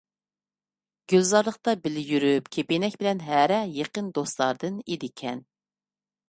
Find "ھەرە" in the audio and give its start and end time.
3.27-3.61